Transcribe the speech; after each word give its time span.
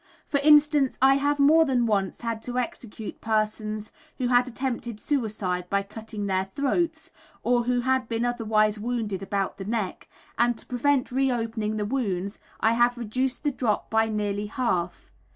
For 0.25 0.39
instance, 0.39 0.97
I 0.99 1.17
have 1.17 1.37
more 1.37 1.63
than 1.63 1.85
once 1.85 2.21
had 2.21 2.41
to 2.45 2.57
execute 2.57 3.21
persons 3.21 3.91
who 4.17 4.29
had 4.29 4.47
attempted 4.47 4.99
suicide 4.99 5.69
by 5.69 5.83
cutting 5.83 6.25
their 6.25 6.45
throats, 6.55 7.11
or 7.43 7.65
who 7.65 7.81
had 7.81 8.09
been 8.09 8.25
otherwise 8.25 8.79
wounded 8.79 9.21
about 9.21 9.57
the 9.57 9.65
neck, 9.65 10.09
and 10.39 10.57
to 10.57 10.65
prevent 10.65 11.11
re 11.11 11.31
opening 11.31 11.77
the 11.77 11.85
wounds 11.85 12.39
I 12.59 12.73
have 12.73 12.97
reduced 12.97 13.43
the 13.43 13.51
drop 13.51 13.91
by 13.91 14.09
nearly 14.09 14.47
half. 14.47 15.11